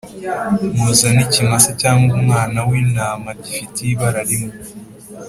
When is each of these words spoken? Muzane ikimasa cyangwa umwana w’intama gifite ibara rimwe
Muzane 0.79 1.21
ikimasa 1.27 1.71
cyangwa 1.81 2.11
umwana 2.19 2.59
w’intama 2.67 3.29
gifite 3.43 3.77
ibara 3.91 4.21
rimwe 4.29 4.53